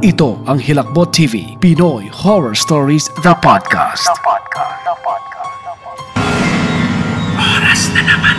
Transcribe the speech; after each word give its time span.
Ito 0.00 0.40
ang 0.48 0.56
Hilakbot 0.56 1.12
TV, 1.12 1.60
Pinoy 1.60 2.08
Horror 2.08 2.56
Stories, 2.56 3.12
The 3.20 3.36
Podcast. 3.36 4.08
Oras 7.36 7.82
na 7.92 8.02
naman 8.08 8.36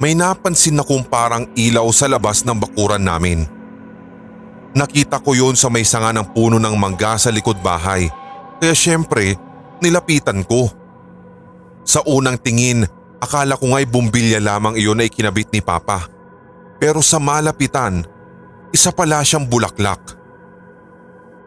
may 0.00 0.16
napansin 0.16 0.78
na 0.78 0.84
kung 0.84 1.04
parang 1.04 1.48
ilaw 1.56 1.88
sa 1.92 2.08
labas 2.08 2.44
ng 2.46 2.56
bakuran 2.56 3.02
namin. 3.02 3.44
Nakita 4.72 5.20
ko 5.20 5.36
yon 5.36 5.52
sa 5.52 5.68
may 5.68 5.84
sanga 5.84 6.16
ng 6.16 6.32
puno 6.32 6.56
ng 6.56 6.76
mangga 6.80 7.20
sa 7.20 7.28
likod 7.28 7.60
bahay, 7.60 8.08
kaya 8.56 8.72
syempre 8.72 9.36
nilapitan 9.84 10.40
ko. 10.46 10.72
Sa 11.84 12.00
unang 12.08 12.38
tingin, 12.40 12.86
akala 13.20 13.58
ko 13.58 13.68
nga'y 13.74 13.84
bumbilya 13.90 14.40
lamang 14.40 14.78
iyon 14.78 15.02
ay 15.02 15.10
kinabit 15.10 15.50
ni 15.52 15.60
Papa. 15.60 16.08
Pero 16.80 17.04
sa 17.04 17.20
malapitan, 17.20 18.06
isa 18.72 18.90
pala 18.90 19.20
siyang 19.20 19.44
bulaklak. 19.44 20.00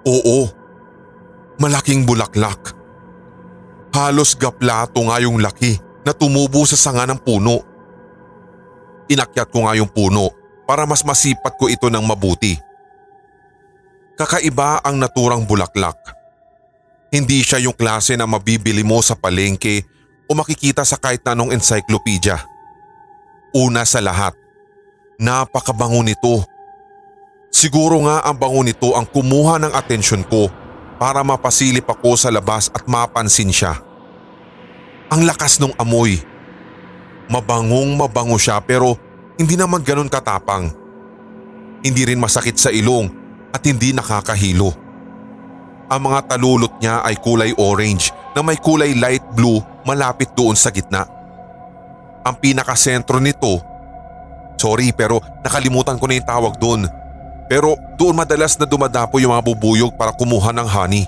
Oo, 0.06 0.48
malaking 1.58 2.06
bulaklak. 2.06 2.78
Halos 3.96 4.38
gaplato 4.38 5.02
nga 5.08 5.18
yung 5.24 5.42
laki 5.42 5.80
na 6.06 6.14
tumubo 6.14 6.62
sa 6.68 6.78
sanga 6.78 7.10
ng 7.10 7.20
puno. 7.20 7.75
Inakyat 9.06 9.50
ko 9.54 9.70
nga 9.70 9.78
yung 9.78 9.90
puno 9.90 10.34
para 10.66 10.90
mas 10.90 11.06
masipat 11.06 11.54
ko 11.58 11.70
ito 11.70 11.88
ng 11.90 12.02
mabuti. 12.02 12.58
Kakaiba 14.18 14.82
ang 14.82 14.98
naturang 14.98 15.46
bulaklak. 15.46 15.98
Hindi 17.14 17.46
siya 17.46 17.62
yung 17.62 17.78
klase 17.78 18.18
na 18.18 18.26
mabibili 18.26 18.82
mo 18.82 19.00
sa 19.04 19.14
palengke 19.14 19.86
o 20.26 20.34
makikita 20.34 20.82
sa 20.82 20.98
kahit 20.98 21.22
anong 21.28 21.54
encyclopedia. 21.54 22.42
Una 23.56 23.86
sa 23.88 24.02
lahat, 24.02 24.34
napakabango 25.22 26.02
nito. 26.04 26.44
Siguro 27.54 28.04
nga 28.04 28.20
ang 28.26 28.36
bango 28.36 28.60
nito 28.68 28.92
ang 28.98 29.08
kumuha 29.08 29.62
ng 29.64 29.72
atensyon 29.72 30.28
ko 30.28 30.52
para 31.00 31.24
mapasilip 31.24 31.88
ako 31.88 32.20
sa 32.20 32.28
labas 32.32 32.68
at 32.76 32.84
mapansin 32.84 33.52
siya. 33.52 33.80
Ang 35.08 35.24
lakas 35.24 35.62
ng 35.64 35.72
amoy. 35.80 36.20
Mabangong 37.26 37.98
mabango 37.98 38.38
siya 38.38 38.62
pero 38.62 38.98
hindi 39.36 39.58
naman 39.58 39.82
ganun 39.82 40.12
katapang. 40.12 40.70
Hindi 41.82 42.02
rin 42.06 42.22
masakit 42.22 42.58
sa 42.58 42.70
ilong 42.70 43.10
at 43.54 43.62
hindi 43.66 43.92
nakakahilo. 43.92 44.74
Ang 45.86 46.02
mga 46.10 46.20
talulot 46.34 46.74
niya 46.82 47.06
ay 47.06 47.18
kulay 47.22 47.54
orange 47.62 48.10
na 48.34 48.42
may 48.42 48.58
kulay 48.58 48.98
light 48.98 49.22
blue 49.38 49.62
malapit 49.86 50.34
doon 50.34 50.58
sa 50.58 50.74
gitna. 50.74 51.06
Ang 52.26 52.36
pinakasentro 52.42 53.22
nito, 53.22 53.62
sorry 54.58 54.90
pero 54.90 55.22
nakalimutan 55.46 56.02
ko 56.02 56.10
na 56.10 56.18
yung 56.18 56.30
tawag 56.30 56.54
doon. 56.58 56.90
Pero 57.46 57.78
doon 58.02 58.18
madalas 58.18 58.58
na 58.58 58.66
dumadapo 58.66 59.22
yung 59.22 59.38
mga 59.38 59.46
bubuyog 59.46 59.94
para 59.94 60.10
kumuha 60.10 60.50
ng 60.50 60.66
honey. 60.66 61.06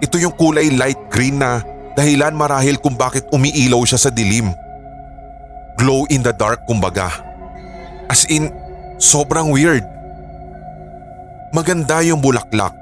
Ito 0.00 0.16
yung 0.16 0.32
kulay 0.32 0.72
light 0.72 1.12
green 1.12 1.36
na 1.36 1.60
dahilan 1.92 2.32
marahil 2.32 2.80
kung 2.80 2.96
bakit 2.96 3.28
umiilaw 3.28 3.84
siya 3.84 4.00
sa 4.00 4.08
dilim. 4.08 4.48
Glow 5.80 6.04
in 6.12 6.20
the 6.20 6.36
dark 6.36 6.68
kumbaga. 6.68 7.08
As 8.12 8.28
in, 8.28 8.52
sobrang 9.00 9.48
weird. 9.48 9.80
Maganda 11.56 12.04
yung 12.04 12.20
bulaklak. 12.20 12.76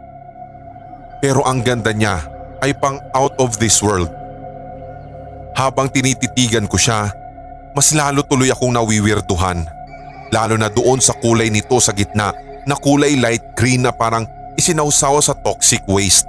Pero 1.23 1.47
ang 1.47 1.63
ganda 1.63 1.95
niya 1.95 2.27
ay 2.59 2.75
pang 2.75 2.99
out 3.15 3.39
of 3.39 3.55
this 3.63 3.79
world. 3.79 4.11
Habang 5.55 5.95
tinititigan 5.95 6.67
ko 6.67 6.75
siya, 6.75 7.15
mas 7.71 7.95
lalo 7.95 8.27
tuloy 8.27 8.51
akong 8.51 8.75
nawiwirduhan. 8.75 9.63
Lalo 10.35 10.55
na 10.59 10.67
doon 10.67 10.99
sa 10.99 11.15
kulay 11.15 11.55
nito 11.55 11.79
sa 11.79 11.95
gitna 11.95 12.35
na 12.67 12.75
kulay 12.75 13.15
light 13.15 13.55
green 13.55 13.87
na 13.87 13.95
parang 13.95 14.27
isinausaw 14.59 15.23
sa 15.23 15.39
toxic 15.39 15.87
waste. 15.87 16.27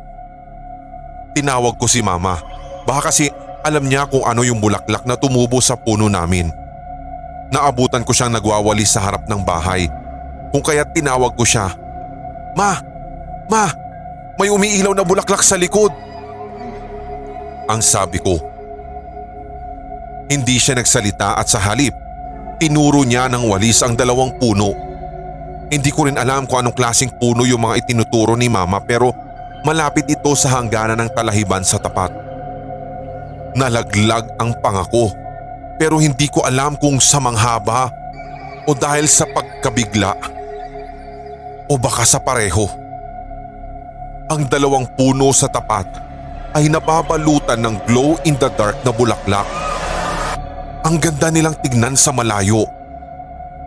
Tinawag 1.34 1.82
ko 1.82 1.90
si 1.90 2.06
mama. 2.06 2.38
Baka 2.86 3.10
kasi 3.10 3.34
alam 3.66 3.90
niya 3.90 4.08
kung 4.08 4.24
ano 4.24 4.46
yung 4.46 4.62
bulaklak 4.62 5.04
na 5.04 5.18
tumubo 5.18 5.60
sa 5.60 5.76
puno 5.76 6.08
namin. 6.08 6.59
Naabutan 7.50 8.06
ko 8.06 8.14
siyang 8.14 8.34
nagwawalis 8.34 8.94
sa 8.94 9.02
harap 9.02 9.26
ng 9.26 9.42
bahay. 9.42 9.90
Kung 10.54 10.62
kaya 10.62 10.86
tinawag 10.86 11.34
ko 11.34 11.46
siya. 11.46 11.74
Ma! 12.54 12.78
Ma! 13.50 13.66
May 14.38 14.54
umiilaw 14.54 14.94
na 14.94 15.02
bulaklak 15.02 15.42
sa 15.42 15.58
likod! 15.58 15.90
Ang 17.70 17.82
sabi 17.82 18.22
ko. 18.22 18.38
Hindi 20.30 20.62
siya 20.62 20.78
nagsalita 20.78 21.38
at 21.42 21.50
sa 21.50 21.58
halip, 21.58 21.94
tinuro 22.62 23.02
niya 23.02 23.26
ng 23.30 23.50
walis 23.50 23.82
ang 23.82 23.98
dalawang 23.98 24.38
puno. 24.38 24.74
Hindi 25.70 25.90
ko 25.90 26.06
rin 26.06 26.18
alam 26.18 26.46
kung 26.46 26.66
anong 26.66 26.78
klaseng 26.78 27.14
puno 27.18 27.46
yung 27.46 27.62
mga 27.66 27.86
itinuturo 27.86 28.34
ni 28.34 28.50
mama 28.50 28.82
pero 28.82 29.14
malapit 29.66 30.06
ito 30.10 30.34
sa 30.34 30.58
hangganan 30.58 30.98
ng 31.02 31.10
talahiban 31.14 31.62
sa 31.66 31.78
tapat. 31.78 32.10
Nalaglag 33.58 34.38
ang 34.38 34.54
pangako 34.62 35.29
pero 35.80 36.04
hindi 36.04 36.28
ko 36.28 36.44
alam 36.44 36.76
kung 36.76 37.00
sa 37.00 37.24
manghaba 37.24 37.88
o 38.68 38.76
dahil 38.76 39.08
sa 39.08 39.24
pagkabigla 39.24 40.12
o 41.72 41.80
baka 41.80 42.04
sa 42.04 42.20
pareho. 42.20 42.68
Ang 44.30 44.46
dalawang 44.52 44.86
puno 44.94 45.32
sa 45.32 45.48
tapat 45.48 45.88
ay 46.54 46.68
nababalutan 46.68 47.64
ng 47.64 47.76
glow 47.88 48.20
in 48.28 48.36
the 48.38 48.52
dark 48.60 48.76
na 48.84 48.92
bulaklak. 48.92 49.48
Ang 50.84 51.00
ganda 51.00 51.32
nilang 51.32 51.56
tignan 51.64 51.96
sa 51.96 52.12
malayo. 52.12 52.68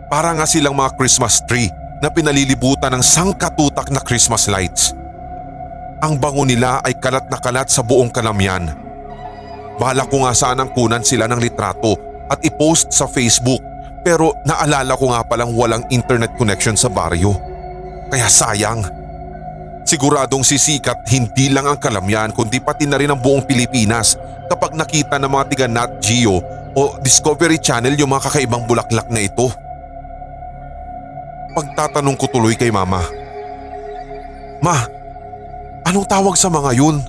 Para 0.07 0.29
nga 0.37 0.45
silang 0.45 0.77
mga 0.77 0.93
Christmas 0.93 1.41
tree 1.49 1.73
na 2.03 2.11
pinalilibutan 2.13 2.93
ng 2.93 3.03
sangkatutak 3.03 3.89
na 3.89 4.03
Christmas 4.03 4.45
lights. 4.45 4.93
Ang 6.03 6.19
bango 6.19 6.43
nila 6.43 6.83
ay 6.83 6.99
kalat 6.99 7.25
na 7.31 7.39
kalat 7.39 7.71
sa 7.71 7.79
buong 7.79 8.11
kalamyan. 8.11 8.82
Bala 9.77 10.05
ko 10.05 10.25
nga 10.25 10.33
sanang 10.37 10.69
kunan 10.71 11.01
sila 11.01 11.25
ng 11.25 11.41
litrato 11.41 11.97
at 12.29 12.39
ipost 12.45 12.93
sa 12.93 13.09
Facebook 13.09 13.61
pero 14.03 14.35
naalala 14.43 14.99
ko 14.99 15.15
nga 15.15 15.23
palang 15.23 15.55
walang 15.55 15.87
internet 15.89 16.35
connection 16.35 16.75
sa 16.75 16.91
baryo. 16.91 17.33
Kaya 18.11 18.27
sayang. 18.27 18.83
Siguradong 19.83 20.43
sisikat 20.43 21.07
hindi 21.11 21.51
lang 21.51 21.67
ang 21.67 21.79
kalamyan 21.79 22.31
kundi 22.31 22.59
pati 22.59 22.87
na 22.87 22.99
rin 22.99 23.11
ang 23.11 23.19
buong 23.19 23.43
Pilipinas 23.43 24.15
kapag 24.47 24.75
nakita 24.75 25.19
ng 25.19 25.31
mga 25.31 25.45
tiga 25.51 25.67
Nat 25.67 25.99
Geo 26.03 26.39
o 26.73 26.81
Discovery 26.99 27.59
Channel 27.59 27.95
yung 27.95 28.11
mga 28.11 28.31
kakaibang 28.31 28.67
bulaklak 28.67 29.07
na 29.07 29.23
ito. 29.23 29.51
Pagtatanong 31.53 32.17
ko 32.17 32.25
tuloy 32.31 32.57
kay 32.57 32.73
mama. 32.73 33.03
Ma, 34.63 34.87
anong 35.85 36.07
tawag 36.07 36.35
sa 36.39 36.47
mga 36.47 36.71
yun? 36.79 37.03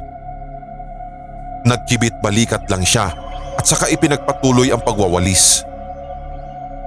Nagkibit 1.65 2.21
balikat 2.21 2.69
lang 2.69 2.85
siya 2.85 3.09
at 3.57 3.65
saka 3.65 3.89
ipinagpatuloy 3.89 4.69
ang 4.69 4.85
pagwawalis. 4.85 5.65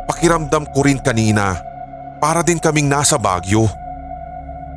Pakiramdam 0.06 0.70
ko 0.70 0.86
rin 0.86 1.02
kanina 1.02 1.58
para 2.22 2.46
din 2.46 2.62
kaming 2.62 2.86
nasa 2.86 3.18
Bagyo. 3.18 3.66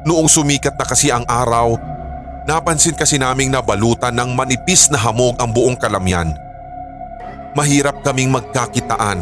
Noong 0.09 0.33
sumikat 0.33 0.81
na 0.81 0.87
kasi 0.89 1.13
ang 1.13 1.29
araw, 1.29 1.77
napansin 2.49 2.97
kasi 2.97 3.21
naming 3.21 3.53
nabalutan 3.53 4.17
ng 4.17 4.33
manipis 4.33 4.89
na 4.89 4.97
hamog 4.97 5.37
ang 5.37 5.53
buong 5.53 5.77
kalamyan. 5.77 6.33
Mahirap 7.53 8.01
kaming 8.01 8.33
magkakitaan. 8.33 9.21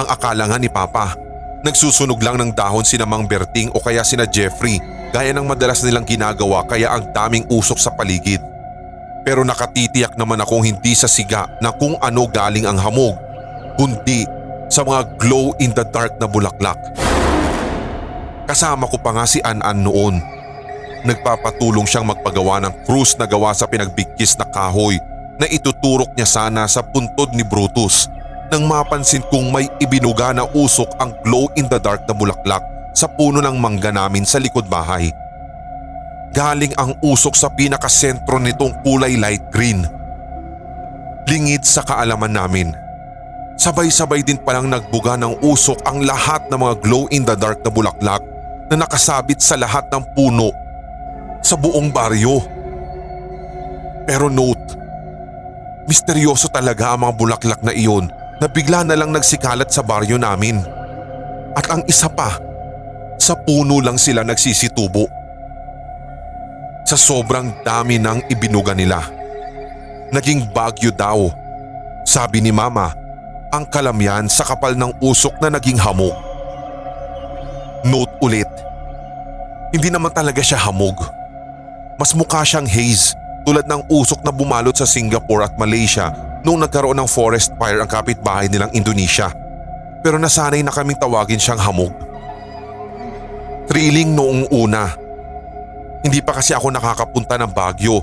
Ang 0.00 0.06
akala 0.08 0.48
nga 0.48 0.56
ni 0.56 0.72
Papa, 0.72 1.12
nagsusunog 1.60 2.22
lang 2.24 2.40
ng 2.40 2.56
dahon 2.56 2.86
sina 2.86 3.04
Mang 3.04 3.28
Berting 3.28 3.68
o 3.76 3.82
kaya 3.84 4.00
sina 4.00 4.24
Jeffrey 4.24 4.80
gaya 5.12 5.36
ng 5.36 5.44
madalas 5.44 5.84
nilang 5.84 6.08
ginagawa 6.08 6.64
kaya 6.64 6.88
ang 6.96 7.12
daming 7.12 7.44
usok 7.52 7.76
sa 7.76 7.92
paligid. 7.92 8.40
Pero 9.20 9.44
nakatitiyak 9.44 10.16
naman 10.16 10.40
akong 10.40 10.64
hindi 10.64 10.96
sa 10.96 11.06
siga 11.06 11.46
na 11.60 11.70
kung 11.70 11.96
ano 12.00 12.24
galing 12.28 12.64
ang 12.64 12.80
hamog, 12.80 13.16
kundi 13.76 14.24
sa 14.70 14.86
mga 14.86 15.18
glow 15.18 15.52
in 15.58 15.74
the 15.76 15.84
dark 15.90 16.16
na 16.16 16.30
bulaklak. 16.30 16.78
Kasama 18.46 18.90
ko 18.90 18.98
pa 18.98 19.14
nga 19.14 19.24
si 19.26 19.38
An-An 19.42 19.82
noon. 19.82 20.18
Nagpapatulong 21.06 21.86
siyang 21.86 22.08
magpagawa 22.08 22.60
ng 22.64 22.74
krus 22.84 23.16
na 23.16 23.24
gawa 23.24 23.54
sa 23.54 23.64
pinagbigkis 23.64 24.36
na 24.36 24.44
kahoy 24.44 25.00
na 25.40 25.48
ituturok 25.48 26.12
niya 26.12 26.28
sana 26.28 26.68
sa 26.68 26.84
puntod 26.84 27.32
ni 27.32 27.40
Brutus 27.40 28.12
nang 28.50 28.66
mapansin 28.66 29.22
kong 29.30 29.48
may 29.54 29.70
ibinuga 29.78 30.34
na 30.34 30.44
usok 30.50 30.90
ang 30.98 31.14
glow 31.22 31.46
in 31.54 31.70
the 31.70 31.78
dark 31.78 32.02
na 32.04 32.12
bulaklak 32.12 32.60
sa 32.90 33.06
puno 33.06 33.38
ng 33.38 33.56
mangga 33.56 33.94
namin 33.94 34.26
sa 34.26 34.42
likod 34.42 34.66
bahay. 34.66 35.14
Galing 36.30 36.70
ang 36.78 36.94
usok 37.02 37.34
sa 37.34 37.50
pinakasentro 37.50 38.38
nitong 38.38 38.86
kulay 38.86 39.18
light 39.18 39.42
green. 39.50 39.82
Lingid 41.26 41.66
sa 41.66 41.82
kaalaman 41.82 42.30
namin. 42.30 42.70
Sabay-sabay 43.58 44.22
din 44.22 44.38
palang 44.38 44.70
nagbuga 44.70 45.18
ng 45.18 45.42
usok 45.42 45.82
ang 45.84 46.06
lahat 46.06 46.46
ng 46.48 46.58
mga 46.58 46.74
glow 46.80 47.04
in 47.10 47.26
the 47.26 47.34
dark 47.34 47.60
na 47.66 47.70
bulaklak 47.70 48.22
na 48.70 48.86
nakasabit 48.86 49.42
sa 49.42 49.58
lahat 49.58 49.90
ng 49.90 50.02
puno 50.14 50.54
sa 51.42 51.58
buong 51.58 51.90
baryo. 51.90 52.40
Pero 54.06 54.30
note, 54.32 54.78
misteryoso 55.90 56.48
talaga 56.48 56.94
ang 56.94 57.04
mga 57.04 57.14
bulaklak 57.18 57.60
na 57.66 57.74
iyon 57.74 58.08
na 58.40 58.46
bigla 58.48 58.86
na 58.86 58.96
lang 58.96 59.12
nagsikalat 59.12 59.68
sa 59.68 59.82
baryo 59.84 60.16
namin. 60.16 60.62
At 61.58 61.66
ang 61.68 61.82
isa 61.90 62.08
pa, 62.08 62.38
sa 63.20 63.36
puno 63.36 63.82
lang 63.84 64.00
sila 64.00 64.24
nagsisitubo. 64.24 65.19
Sa 66.90 66.98
sobrang 66.98 67.62
dami 67.62 68.02
ng 68.02 68.26
ibinuga 68.34 68.74
nila. 68.74 68.98
Naging 70.10 70.50
bagyo 70.50 70.90
daw. 70.90 71.30
Sabi 72.02 72.42
ni 72.42 72.50
mama, 72.50 72.90
ang 73.54 73.62
kalamyan 73.62 74.26
sa 74.26 74.42
kapal 74.42 74.74
ng 74.74 74.98
usok 74.98 75.38
na 75.38 75.54
naging 75.54 75.78
hamog. 75.78 76.18
Note 77.86 78.10
ulit, 78.18 78.50
hindi 79.70 79.86
naman 79.86 80.10
talaga 80.10 80.42
siya 80.42 80.58
hamog. 80.58 80.98
Mas 81.94 82.10
mukha 82.10 82.42
siyang 82.42 82.66
haze 82.66 83.14
tulad 83.46 83.70
ng 83.70 83.86
usok 83.86 84.26
na 84.26 84.34
bumalot 84.34 84.74
sa 84.74 84.82
Singapore 84.82 85.46
at 85.46 85.54
Malaysia 85.54 86.10
noong 86.42 86.66
nagkaroon 86.66 86.98
ng 86.98 87.06
forest 87.06 87.54
fire 87.54 87.78
ang 87.78 87.86
kapitbahay 87.86 88.50
nilang 88.50 88.74
Indonesia. 88.74 89.30
Pero 90.02 90.18
nasanay 90.18 90.66
na 90.66 90.74
kaming 90.74 90.98
tawagin 90.98 91.38
siyang 91.38 91.62
hamog. 91.62 91.94
Thrilling 93.70 94.10
noong 94.10 94.50
una. 94.50 95.09
Hindi 96.00 96.24
pa 96.24 96.36
kasi 96.36 96.56
ako 96.56 96.72
nakakapunta 96.72 97.36
ng 97.36 97.52
Baguio 97.52 98.00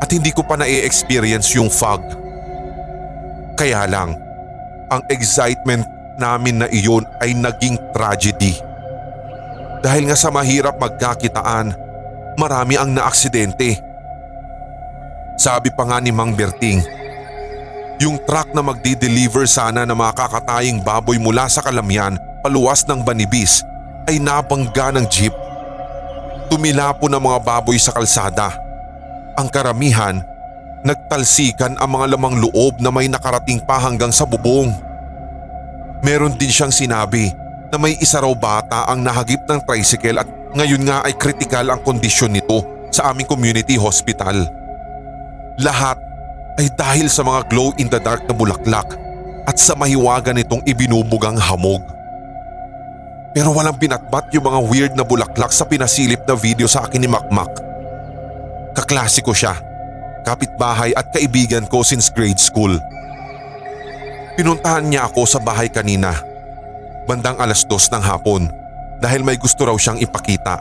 at 0.00 0.08
hindi 0.12 0.32
ko 0.32 0.44
pa 0.44 0.56
na-experience 0.56 1.52
yung 1.56 1.68
fog. 1.68 2.00
Kaya 3.56 3.84
lang, 3.88 4.16
ang 4.92 5.02
excitement 5.08 5.84
namin 6.16 6.64
na 6.64 6.68
iyon 6.68 7.04
ay 7.20 7.36
naging 7.36 7.76
tragedy. 7.92 8.56
Dahil 9.84 10.08
nga 10.08 10.16
sa 10.16 10.32
mahirap 10.32 10.80
magkakitaan, 10.80 11.76
marami 12.40 12.80
ang 12.80 12.92
naaksidente. 12.92 13.80
Sabi 15.36 15.68
pa 15.72 15.84
nga 15.84 16.00
ni 16.00 16.08
Mang 16.12 16.32
Berting, 16.32 16.80
yung 18.00 18.20
truck 18.28 18.52
na 18.52 18.60
magdi-deliver 18.60 19.48
sana 19.48 19.88
ng 19.88 19.96
mga 19.96 20.12
kakataying 20.16 20.84
baboy 20.84 21.16
mula 21.16 21.48
sa 21.48 21.64
Kalamyan 21.64 22.20
paluwas 22.44 22.84
ng 22.84 23.00
Banibis 23.00 23.64
ay 24.04 24.20
nabangga 24.20 24.92
ng 24.92 25.08
jeep. 25.08 25.32
Tumilapo 26.46 27.10
ng 27.10 27.18
mga 27.18 27.38
baboy 27.42 27.74
sa 27.76 27.90
kalsada. 27.90 28.54
Ang 29.34 29.50
karamihan, 29.50 30.22
nagtalsikan 30.86 31.74
ang 31.74 31.90
mga 31.90 32.14
lamang 32.14 32.38
loob 32.38 32.78
na 32.78 32.94
may 32.94 33.10
nakarating 33.10 33.58
pa 33.58 33.82
hanggang 33.82 34.14
sa 34.14 34.22
bubong. 34.22 34.70
Meron 36.06 36.38
din 36.38 36.52
siyang 36.52 36.70
sinabi 36.70 37.34
na 37.72 37.76
may 37.82 37.98
isa 37.98 38.22
raw 38.22 38.30
bata 38.30 38.86
ang 38.86 39.02
nahagip 39.02 39.42
ng 39.50 39.58
tricycle 39.66 40.22
at 40.22 40.28
ngayon 40.54 40.86
nga 40.86 41.02
ay 41.02 41.18
kritikal 41.18 41.66
ang 41.66 41.82
kondisyon 41.82 42.30
nito 42.30 42.62
sa 42.94 43.10
aming 43.10 43.26
community 43.26 43.74
hospital. 43.74 44.46
Lahat 45.58 45.98
ay 46.62 46.70
dahil 46.72 47.10
sa 47.10 47.26
mga 47.26 47.50
glow 47.50 47.74
in 47.76 47.90
the 47.90 47.98
dark 47.98 48.22
na 48.30 48.34
bulaklak 48.36 48.86
at 49.44 49.56
sa 49.58 49.74
mahiwaga 49.74 50.30
nitong 50.30 50.62
ibinubugang 50.62 51.36
hamog. 51.36 51.95
Pero 53.36 53.52
walang 53.52 53.76
pinatbat 53.76 54.32
yung 54.32 54.48
mga 54.48 54.60
weird 54.64 54.92
na 54.96 55.04
bulaklak 55.04 55.52
sa 55.52 55.68
pinasilip 55.68 56.24
na 56.24 56.32
video 56.32 56.64
sa 56.64 56.88
akin 56.88 57.04
ni 57.04 57.04
Makmak. 57.04 57.52
Kaklasiko 58.72 59.36
siya, 59.36 59.60
kapitbahay 60.24 60.96
at 60.96 61.12
kaibigan 61.12 61.68
ko 61.68 61.84
since 61.84 62.08
grade 62.08 62.40
school. 62.40 62.80
Pinuntahan 64.40 64.88
niya 64.88 65.04
ako 65.12 65.28
sa 65.28 65.36
bahay 65.36 65.68
kanina, 65.68 66.16
bandang 67.04 67.36
alas 67.36 67.68
dos 67.68 67.92
ng 67.92 68.00
hapon 68.00 68.48
dahil 69.04 69.20
may 69.20 69.36
gusto 69.36 69.68
raw 69.68 69.76
siyang 69.76 70.00
ipakita. 70.00 70.56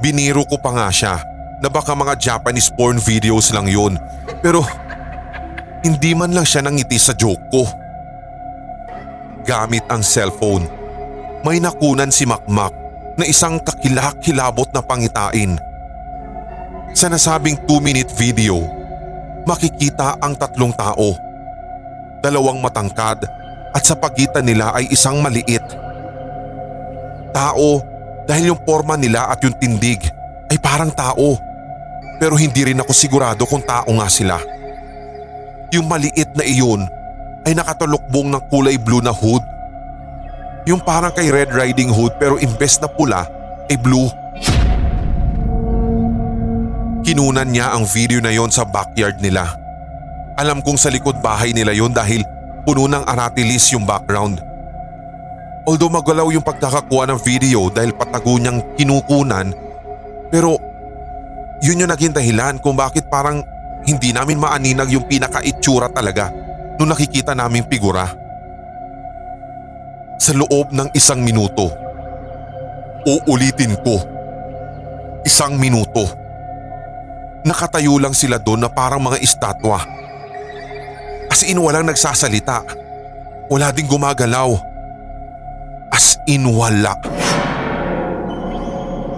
Biniro 0.00 0.48
ko 0.48 0.56
pa 0.56 0.72
nga 0.72 0.88
siya 0.88 1.20
na 1.60 1.68
baka 1.68 1.92
mga 1.92 2.16
Japanese 2.16 2.72
porn 2.72 2.96
videos 2.96 3.52
lang 3.52 3.68
yun 3.68 4.00
pero 4.40 4.64
hindi 5.84 6.16
man 6.16 6.32
lang 6.32 6.48
siya 6.48 6.64
nangiti 6.64 6.96
sa 6.96 7.12
joke 7.12 7.44
ko. 7.52 7.68
Gamit 9.44 9.84
ang 9.92 10.00
cellphone 10.00 10.81
may 11.42 11.58
nakunan 11.58 12.10
si 12.14 12.22
Makmak 12.22 12.70
na 13.18 13.26
isang 13.26 13.58
kakilak-kilabot 13.58 14.70
na 14.70 14.78
pangitain. 14.78 15.58
Sa 16.94 17.10
nasabing 17.10 17.58
2-minute 17.66 18.14
video, 18.14 18.62
makikita 19.42 20.22
ang 20.22 20.38
tatlong 20.38 20.70
tao. 20.70 21.18
Dalawang 22.22 22.62
matangkad 22.62 23.26
at 23.74 23.82
sa 23.82 23.98
pagitan 23.98 24.46
nila 24.46 24.70
ay 24.70 24.86
isang 24.94 25.18
maliit. 25.18 25.66
Tao 27.34 27.82
dahil 28.22 28.54
yung 28.54 28.60
forma 28.62 28.94
nila 28.94 29.26
at 29.26 29.42
yung 29.42 29.56
tindig 29.58 30.06
ay 30.46 30.56
parang 30.62 30.94
tao. 30.94 31.34
Pero 32.22 32.38
hindi 32.38 32.70
rin 32.70 32.78
ako 32.78 32.92
sigurado 32.94 33.42
kung 33.50 33.66
tao 33.66 33.90
nga 33.98 34.06
sila. 34.06 34.38
Yung 35.74 35.90
maliit 35.90 36.30
na 36.38 36.46
iyon 36.46 36.86
ay 37.42 37.58
nakatulukbong 37.58 38.30
ng 38.30 38.42
kulay 38.46 38.78
blue 38.78 39.02
na 39.02 39.10
hood 39.10 39.42
yung 40.62 40.78
parang 40.82 41.10
kay 41.10 41.30
Red 41.30 41.50
Riding 41.50 41.90
Hood 41.90 42.14
pero 42.22 42.38
imbes 42.38 42.78
na 42.78 42.86
pula 42.86 43.26
ay 43.66 43.76
blue. 43.78 44.06
Kinunan 47.02 47.50
niya 47.50 47.74
ang 47.74 47.82
video 47.82 48.22
na 48.22 48.30
yon 48.30 48.48
sa 48.54 48.62
backyard 48.62 49.18
nila. 49.18 49.58
Alam 50.38 50.62
kong 50.62 50.78
sa 50.78 50.88
likod 50.88 51.18
bahay 51.18 51.50
nila 51.50 51.74
yon 51.74 51.90
dahil 51.90 52.22
puno 52.62 52.86
ng 52.86 53.02
aratilis 53.04 53.74
yung 53.74 53.82
background. 53.82 54.38
Although 55.66 55.90
magalaw 55.90 56.30
yung 56.30 56.46
pagkakakuha 56.46 57.10
ng 57.10 57.20
video 57.22 57.70
dahil 57.70 57.94
patago 57.94 58.38
niyang 58.38 58.62
kinukunan 58.78 59.54
pero 60.30 60.58
yun 61.62 61.84
yung 61.84 61.90
naging 61.90 62.14
dahilan 62.14 62.58
kung 62.58 62.74
bakit 62.74 63.06
parang 63.06 63.42
hindi 63.86 64.14
namin 64.14 64.38
maaninag 64.38 64.90
yung 64.90 65.06
pinaka-itsura 65.06 65.90
talaga 65.90 66.30
nung 66.78 66.90
nakikita 66.90 67.34
naming 67.34 67.66
figura 67.66 68.21
sa 70.22 70.30
loob 70.38 70.70
ng 70.70 70.86
isang 70.94 71.18
minuto. 71.18 71.66
Uulitin 73.02 73.74
ko. 73.82 73.98
Isang 75.26 75.58
minuto. 75.58 76.06
Nakatayo 77.42 77.98
lang 77.98 78.14
sila 78.14 78.38
doon 78.38 78.62
na 78.62 78.70
parang 78.70 79.02
mga 79.02 79.18
estatwa. 79.18 79.82
As 81.26 81.42
in 81.42 81.58
walang 81.58 81.90
nagsasalita. 81.90 82.62
Wala 83.50 83.74
ding 83.74 83.90
gumagalaw. 83.90 84.54
As 85.90 86.14
in 86.30 86.46
wala. 86.46 86.94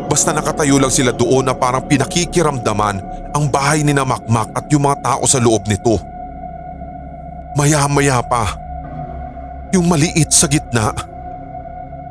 Basta 0.08 0.32
nakatayo 0.32 0.80
lang 0.80 0.88
sila 0.88 1.12
doon 1.12 1.44
na 1.44 1.52
parang 1.52 1.84
pinakikiramdaman 1.84 2.96
ang 3.36 3.44
bahay 3.52 3.84
ni 3.84 3.92
na 3.92 4.08
Makmak 4.08 4.56
at 4.56 4.64
yung 4.72 4.88
mga 4.88 5.04
tao 5.04 5.28
sa 5.28 5.36
loob 5.36 5.68
nito. 5.68 6.00
Maya-maya 7.60 8.24
pa 8.24 8.63
yung 9.74 9.90
maliit 9.90 10.30
sa 10.30 10.46
gitna, 10.46 10.94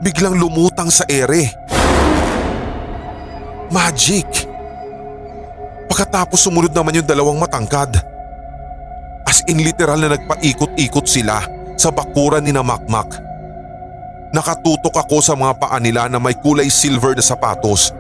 biglang 0.04 0.36
lumutang 0.36 0.92
sa 0.92 1.08
ere. 1.08 1.56
Magic! 3.72 4.28
Pagkatapos 5.88 6.44
sumunod 6.44 6.76
naman 6.76 7.00
yung 7.00 7.08
dalawang 7.08 7.40
matangkad. 7.40 8.04
As 9.24 9.40
in 9.48 9.64
literal 9.64 9.96
na 10.04 10.20
nagpaikot-ikot 10.20 11.08
sila 11.08 11.40
sa 11.80 11.90
bakuran 11.90 12.44
ni 12.44 12.52
na 12.52 12.62
Makmak. 12.62 13.24
Nakatutok 14.36 15.00
ako 15.00 15.24
sa 15.24 15.38
mga 15.38 15.54
paa 15.56 15.78
nila 15.80 16.12
na 16.12 16.20
may 16.20 16.36
kulay 16.36 16.68
silver 16.68 17.16
na 17.16 17.24
sapatos. 17.24 17.96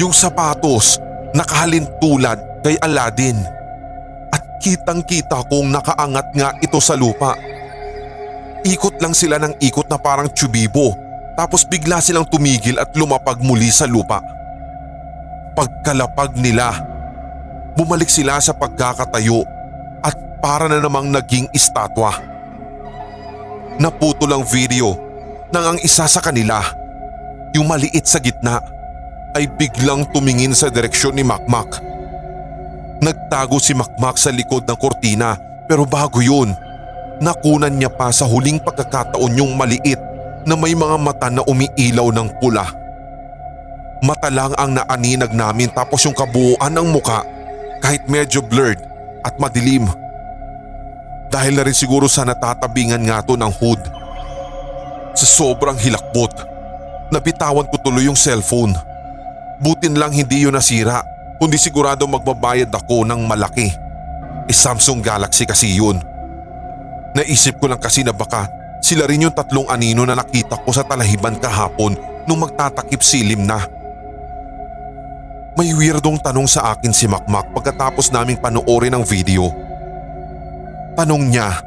Yung 0.00 0.14
sapatos 0.14 0.96
nakahalin 1.36 1.84
tulad 2.00 2.40
kay 2.64 2.78
Aladdin. 2.80 3.36
At 4.32 4.42
kitang 4.62 5.04
kita 5.04 5.44
kong 5.50 5.74
nakaangat 5.74 6.26
nga 6.32 6.54
ito 6.62 6.78
sa 6.80 6.96
lupa. 6.96 7.53
Ikot 8.64 8.96
lang 8.98 9.12
sila 9.12 9.36
ng 9.40 9.60
ikot 9.60 9.86
na 9.92 10.00
parang 10.00 10.28
tsubibo 10.32 10.96
tapos 11.36 11.68
bigla 11.68 12.00
silang 12.00 12.24
tumigil 12.24 12.80
at 12.80 12.90
lumapag 12.96 13.38
muli 13.44 13.68
sa 13.68 13.84
lupa. 13.84 14.24
Pagkalapag 15.52 16.34
nila, 16.40 16.72
bumalik 17.76 18.08
sila 18.08 18.40
sa 18.40 18.56
pagkakatayo 18.56 19.44
at 20.00 20.16
para 20.40 20.66
na 20.66 20.80
namang 20.80 21.12
naging 21.12 21.46
estatwa. 21.52 22.16
Naputo 23.76 24.24
lang 24.24 24.46
video 24.46 24.96
nang 25.52 25.76
ang 25.76 25.78
isa 25.82 26.08
sa 26.08 26.18
kanila 26.18 26.62
yung 27.54 27.70
maliit 27.70 28.02
sa 28.02 28.18
gitna, 28.18 28.58
ay 29.38 29.46
biglang 29.46 30.02
tumingin 30.10 30.50
sa 30.50 30.66
direksyon 30.66 31.14
ni 31.14 31.22
Makmak. 31.22 31.78
Nagtago 32.98 33.62
si 33.62 33.70
Makmak 33.74 34.18
sa 34.18 34.34
likod 34.34 34.66
ng 34.66 34.74
kortina 34.74 35.38
pero 35.70 35.86
bago 35.86 36.18
yun, 36.18 36.50
nakunan 37.22 37.70
niya 37.70 37.90
pa 37.90 38.10
sa 38.10 38.26
huling 38.26 38.58
pagkakataon 38.62 39.38
yung 39.38 39.54
maliit 39.54 40.00
na 40.44 40.54
may 40.54 40.76
mga 40.76 40.96
mata 41.00 41.28
na 41.30 41.42
umiilaw 41.46 42.10
ng 42.12 42.28
pula. 42.38 42.64
Mata 44.04 44.28
lang 44.28 44.52
ang 44.60 44.76
naaninag 44.76 45.32
namin 45.32 45.72
tapos 45.72 46.04
yung 46.04 46.12
kabuuan 46.12 46.72
ng 46.74 46.88
muka 46.92 47.24
kahit 47.80 48.04
medyo 48.04 48.44
blurred 48.44 48.80
at 49.24 49.36
madilim. 49.40 49.88
Dahil 51.32 51.56
na 51.56 51.64
rin 51.64 51.74
siguro 51.74 52.06
sa 52.06 52.22
natatabingan 52.22 53.00
nga 53.08 53.24
to 53.24 53.34
ng 53.34 53.50
hood. 53.50 53.80
Sa 55.16 55.24
sobrang 55.24 55.78
hilakbot, 55.80 56.30
nabitawan 57.08 57.66
ko 57.70 57.80
tuloy 57.80 58.06
yung 58.06 58.18
cellphone. 58.18 58.76
Butin 59.62 59.96
lang 59.96 60.12
hindi 60.12 60.44
yun 60.44 60.52
nasira 60.52 61.14
kundi 61.38 61.56
sigurado 61.58 62.04
magbabayad 62.04 62.70
ako 62.70 63.08
ng 63.08 63.24
malaki. 63.24 63.72
E 64.44 64.52
Samsung 64.52 65.00
Galaxy 65.00 65.48
kasi 65.48 65.72
yun. 65.72 66.13
Naisip 67.14 67.62
ko 67.62 67.70
lang 67.70 67.78
kasi 67.78 68.02
na 68.02 68.10
baka 68.10 68.50
sila 68.82 69.06
rin 69.06 69.24
yung 69.24 69.32
tatlong 69.32 69.70
anino 69.70 70.02
na 70.02 70.18
nakita 70.18 70.58
ko 70.60 70.74
sa 70.74 70.82
talahiban 70.82 71.38
kahapon 71.38 71.94
nung 72.26 72.42
magtatakip 72.42 73.00
silim 73.00 73.46
na. 73.46 73.62
May 75.54 75.70
weirdong 75.70 76.18
tanong 76.18 76.50
sa 76.50 76.74
akin 76.74 76.90
si 76.90 77.06
Makmak 77.06 77.54
pagkatapos 77.54 78.10
naming 78.10 78.42
panoorin 78.42 78.98
ang 78.98 79.06
video. 79.06 79.54
Tanong 80.98 81.30
niya, 81.30 81.62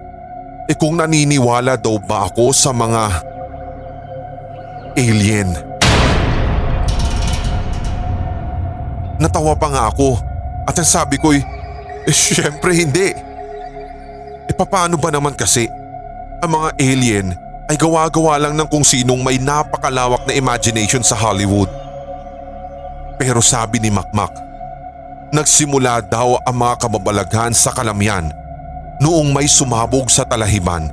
e 0.68 0.75
kung 0.75 1.00
naniniwala 1.00 1.80
daw 1.80 1.96
ba 1.96 2.27
ako 2.27 2.51
sa 2.51 2.75
mga 2.75 3.04
alien. 5.00 5.50
Natawa 9.18 9.56
pa 9.56 9.68
nga 9.72 9.84
ako 9.88 10.20
at 10.68 10.75
ang 10.75 10.86
sabi 10.86 11.16
ko'y, 11.16 11.39
eh 12.04 12.13
syempre 12.13 12.75
hindi. 12.75 13.26
E 14.48 14.51
paano 14.56 14.96
ba 14.96 15.12
naman 15.12 15.36
kasi 15.36 15.68
ang 16.39 16.51
mga 16.56 16.70
alien 16.80 17.27
ay 17.68 17.75
gawa-gawa 17.75 18.39
lang 18.39 18.54
ng 18.56 18.68
kung 18.72 18.88
sinong 18.88 19.20
may 19.20 19.36
napakalawak 19.36 20.24
na 20.24 20.34
imagination 20.34 21.04
sa 21.04 21.20
Hollywood. 21.20 21.68
Pero 23.20 23.44
sabi 23.44 23.84
ni 23.84 23.92
Makmak, 23.92 24.32
nagsimula 25.36 26.00
daw 26.08 26.39
ang 26.48 26.56
mga 26.56 26.75
kababalaghan 26.88 27.51
sa 27.51 27.75
kalamyan 27.75 28.32
noong 29.04 29.36
may 29.36 29.50
sumabog 29.51 30.08
sa 30.08 30.24
talahiban. 30.24 30.88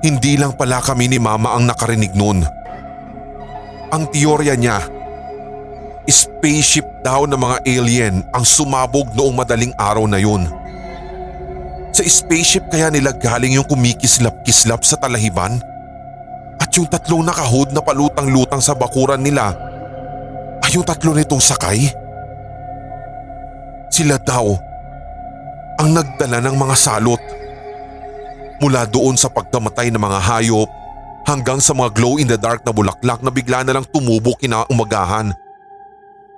Hindi 0.00 0.40
lang 0.40 0.56
pala 0.56 0.80
kami 0.80 1.06
ni 1.06 1.20
Mama 1.20 1.54
ang 1.54 1.68
nakarinig 1.68 2.16
noon. 2.16 2.42
Ang 3.92 4.08
teorya 4.10 4.56
niya, 4.56 4.80
spaceship 6.10 6.88
daw 7.06 7.28
ng 7.28 7.38
mga 7.38 7.56
alien 7.68 8.14
ang 8.34 8.42
sumabog 8.42 9.12
noong 9.14 9.36
madaling 9.36 9.74
araw 9.78 10.08
na 10.10 10.18
yun. 10.18 10.48
Sa 11.90 12.06
spaceship 12.06 12.70
kaya 12.70 12.86
nila 12.86 13.10
galing 13.10 13.58
yung 13.58 13.66
kumikislap-kislap 13.66 14.86
sa 14.86 14.94
talahiban? 14.98 15.58
At 16.60 16.70
yung 16.78 16.86
tatlong 16.86 17.26
nakahood 17.26 17.74
na 17.74 17.82
palutang-lutang 17.82 18.62
sa 18.62 18.78
bakuran 18.78 19.24
nila 19.24 19.56
ay 20.62 20.78
yung 20.78 20.86
tatlo 20.86 21.16
nitong 21.16 21.42
sakay? 21.42 21.90
Sila 23.90 24.22
daw 24.22 24.54
ang 25.82 25.90
nagdala 25.90 26.38
ng 26.46 26.56
mga 26.60 26.76
salot. 26.78 27.22
Mula 28.60 28.86
doon 28.86 29.16
sa 29.16 29.32
pagkamatay 29.32 29.90
ng 29.90 29.98
mga 29.98 30.20
hayop 30.20 30.70
hanggang 31.24 31.58
sa 31.58 31.72
mga 31.72 31.90
glow 31.96 32.20
in 32.20 32.28
the 32.28 32.36
dark 32.36 32.62
na 32.62 32.70
bulaklak 32.76 33.18
na 33.24 33.32
bigla 33.32 33.64
na 33.64 33.80
lang 33.80 33.88
tumubo 33.88 34.36
kinaumagahan. 34.36 35.32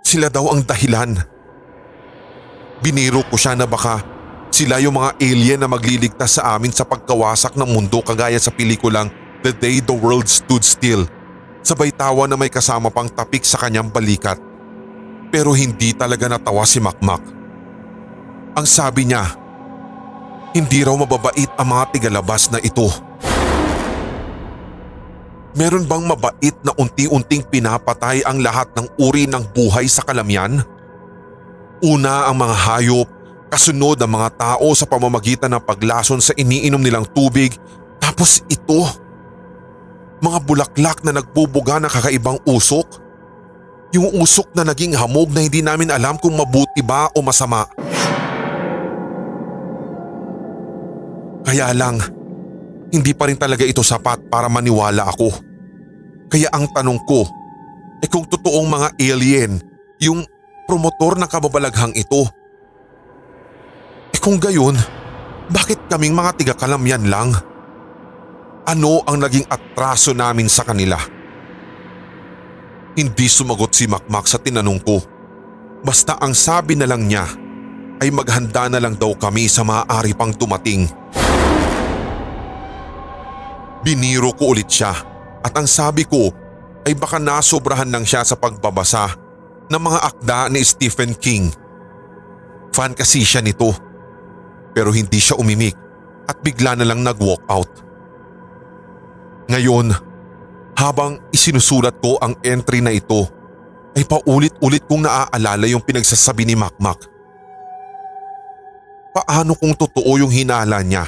Sila 0.07 0.31
daw 0.31 0.55
ang 0.55 0.63
dahilan. 0.63 1.19
Biniro 2.81 3.27
ko 3.27 3.35
siya 3.35 3.59
na 3.59 3.67
baka 3.67 4.12
sila 4.53 4.77
yung 4.85 5.01
mga 5.01 5.17
alien 5.17 5.61
na 5.65 5.67
magliligtas 5.67 6.37
sa 6.37 6.53
amin 6.53 6.69
sa 6.69 6.85
pagkawasak 6.85 7.57
ng 7.57 7.65
mundo 7.73 8.05
kagaya 8.05 8.37
sa 8.37 8.53
pelikulang 8.53 9.09
The 9.41 9.51
Day 9.57 9.81
the 9.81 9.97
World 9.97 10.29
Stood 10.29 10.61
Still. 10.61 11.09
Sabay 11.65 11.89
tawa 11.89 12.29
na 12.29 12.37
may 12.37 12.53
kasama 12.53 12.93
pang 12.93 13.09
tapik 13.09 13.49
sa 13.49 13.57
kanyang 13.57 13.89
balikat. 13.89 14.37
Pero 15.33 15.57
hindi 15.57 15.97
talaga 15.97 16.29
natawa 16.29 16.69
si 16.69 16.85
Makmak. 16.85 17.25
Ang 18.53 18.67
sabi 18.69 19.09
niya, 19.09 19.25
hindi 20.53 20.85
raw 20.85 20.93
mababait 21.01 21.49
ang 21.57 21.73
mga 21.73 21.85
tigalabas 21.97 22.53
na 22.53 22.61
ito. 22.61 22.93
Meron 25.57 25.89
bang 25.89 26.05
mabait 26.05 26.57
na 26.61 26.77
unti-unting 26.77 27.49
pinapatay 27.49 28.21
ang 28.29 28.45
lahat 28.45 28.69
ng 28.77 28.85
uri 29.01 29.25
ng 29.25 29.49
buhay 29.57 29.89
sa 29.89 30.05
kalamyan? 30.05 30.61
Una 31.81 32.29
ang 32.29 32.37
mga 32.37 32.57
hayop, 32.69 33.09
kasunod 33.53 34.01
ang 34.01 34.17
mga 34.17 34.33
tao 34.41 34.73
sa 34.73 34.89
pamamagitan 34.89 35.53
ng 35.53 35.61
paglason 35.61 36.25
sa 36.25 36.33
iniinom 36.33 36.81
nilang 36.81 37.05
tubig, 37.13 37.53
tapos 38.01 38.41
ito. 38.49 38.89
Mga 40.25 40.39
bulaklak 40.49 41.05
na 41.05 41.21
nagbubuga 41.21 41.77
ng 41.77 41.93
kakaibang 41.93 42.41
usok. 42.49 42.89
Yung 43.93 44.09
usok 44.17 44.57
na 44.57 44.65
naging 44.65 44.97
hamog 44.97 45.29
na 45.37 45.45
hindi 45.45 45.61
namin 45.61 45.93
alam 45.93 46.17
kung 46.17 46.33
mabuti 46.33 46.81
ba 46.81 47.13
o 47.13 47.21
masama. 47.21 47.69
Kaya 51.45 51.77
lang, 51.77 52.01
hindi 52.89 53.13
pa 53.13 53.29
rin 53.29 53.37
talaga 53.37 53.69
ito 53.69 53.85
sapat 53.85 54.33
para 54.33 54.49
maniwala 54.49 55.13
ako. 55.13 55.29
Kaya 56.33 56.49
ang 56.57 56.73
tanong 56.73 57.05
ko, 57.05 57.29
eh 58.01 58.09
kung 58.09 58.25
totoong 58.25 58.69
mga 58.71 58.89
alien, 58.97 59.61
yung 60.01 60.25
promotor 60.65 61.21
ng 61.21 61.29
kababalaghang 61.29 61.93
ito. 61.93 62.42
Kung 64.23 64.39
gayon, 64.39 64.79
bakit 65.51 65.91
kaming 65.91 66.15
mga 66.15 66.39
tiga-kalamyan 66.39 67.11
lang? 67.11 67.35
Ano 68.63 69.03
ang 69.03 69.19
naging 69.19 69.51
atraso 69.51 70.15
namin 70.15 70.47
sa 70.47 70.63
kanila? 70.63 70.95
Hindi 72.95 73.27
sumagot 73.27 73.75
si 73.75 73.91
Makmak 73.91 74.31
sa 74.31 74.39
tinanong 74.39 74.79
ko. 74.87 75.03
Basta 75.83 76.23
ang 76.23 76.39
sabi 76.39 76.79
na 76.79 76.87
lang 76.87 77.11
niya 77.11 77.27
ay 77.99 78.15
maghanda 78.15 78.71
na 78.71 78.79
lang 78.79 78.95
daw 78.95 79.11
kami 79.19 79.51
sa 79.51 79.67
maaari 79.67 80.15
pang 80.15 80.31
dumating. 80.31 80.87
Biniro 83.83 84.31
ko 84.39 84.55
ulit 84.55 84.71
siya 84.71 84.95
at 85.43 85.51
ang 85.51 85.67
sabi 85.67 86.07
ko 86.07 86.31
ay 86.87 86.95
baka 86.95 87.19
nasobrahan 87.19 87.91
lang 87.91 88.07
siya 88.07 88.23
sa 88.23 88.39
pagbabasa 88.39 89.19
ng 89.67 89.83
mga 89.83 89.99
akda 90.15 90.47
ni 90.47 90.63
Stephen 90.63 91.11
King. 91.19 91.51
Fan 92.71 92.95
kasi 92.95 93.27
siya 93.27 93.43
nito 93.43 93.91
pero 94.73 94.93
hindi 94.93 95.21
siya 95.21 95.37
umimik 95.37 95.77
at 96.29 96.41
bigla 96.41 96.77
na 96.77 96.89
lang 96.89 97.05
nag-walk 97.05 97.45
out. 97.49 97.73
Ngayon, 99.53 99.93
habang 100.77 101.21
isinusulat 101.31 102.01
ko 102.01 102.17
ang 102.19 102.37
entry 102.41 102.81
na 102.81 102.93
ito, 102.93 103.29
ay 103.93 104.09
paulit-ulit 104.09 104.89
kong 104.89 105.05
naaalala 105.05 105.69
yung 105.69 105.85
pinagsasabi 105.85 106.49
ni 106.49 106.57
Makmak. 106.57 107.13
Paano 109.13 109.53
kung 109.53 109.77
totoo 109.77 110.17
yung 110.17 110.33
hinala 110.33 110.81
niya? 110.81 111.05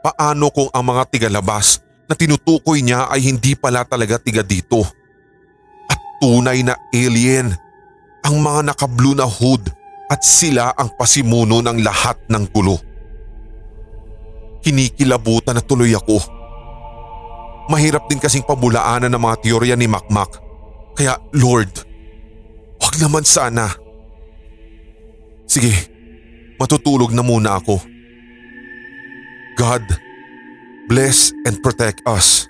Paano 0.00 0.48
kung 0.48 0.72
ang 0.72 0.80
mga 0.80 1.04
tigalabas 1.12 1.84
na 2.08 2.16
tinutukoy 2.16 2.80
niya 2.80 3.12
ay 3.12 3.20
hindi 3.20 3.52
pala 3.52 3.84
talaga 3.84 4.16
tiga 4.16 4.40
dito? 4.40 4.80
At 5.92 6.00
tunay 6.24 6.64
na 6.64 6.72
alien, 6.88 7.52
ang 8.24 8.36
mga 8.40 8.72
naka-blue 8.72 9.12
na 9.12 9.28
hood 9.28 9.68
at 10.10 10.26
sila 10.26 10.74
ang 10.74 10.90
pasimuno 10.98 11.62
ng 11.62 11.78
lahat 11.86 12.18
ng 12.26 12.44
gulo. 12.50 12.74
Kinikilabutan 14.60 15.54
na 15.54 15.62
tuloy 15.62 15.94
ako. 15.94 16.18
Mahirap 17.70 18.10
din 18.10 18.18
kasing 18.18 18.42
pabulaanan 18.42 19.06
ng 19.06 19.22
mga 19.22 19.36
teorya 19.46 19.74
ni 19.78 19.86
Makmak. 19.86 20.42
Kaya 20.98 21.22
Lord, 21.30 21.70
wag 22.82 22.94
naman 22.98 23.22
sana. 23.22 23.70
Sige, 25.46 25.70
matutulog 26.58 27.14
na 27.14 27.22
muna 27.22 27.62
ako. 27.62 27.78
God, 29.54 29.86
bless 30.90 31.30
and 31.46 31.62
protect 31.62 32.02
us. 32.10 32.49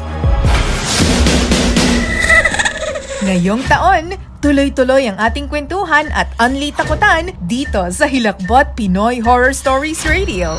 Ngayong 3.21 3.61
taon, 3.69 4.17
tuloy-tuloy 4.41 5.05
ang 5.05 5.13
ating 5.21 5.45
kwentuhan 5.45 6.09
at 6.09 6.33
unli 6.41 6.73
takutan 6.73 7.29
dito 7.45 7.85
sa 7.93 8.09
Hilakbot 8.09 8.73
Pinoy 8.73 9.21
Horror 9.21 9.53
Stories 9.53 10.09
Radio. 10.09 10.57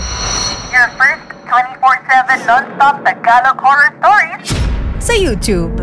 Your 0.70 0.86
first 0.94 1.26
24-7 1.50 2.46
non-stop 2.46 3.02
Tagalog 3.02 3.58
horror 3.58 3.90
stories 3.98 4.46
Sa 5.02 5.10
YouTube. 5.10 5.74